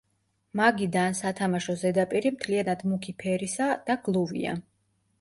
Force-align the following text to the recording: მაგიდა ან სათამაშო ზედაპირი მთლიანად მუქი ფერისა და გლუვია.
მაგიდა 0.59 1.03
ან 1.09 1.17
სათამაშო 1.19 1.77
ზედაპირი 1.83 2.33
მთლიანად 2.39 2.85
მუქი 2.95 3.17
ფერისა 3.23 3.73
და 3.87 4.03
გლუვია. 4.09 4.61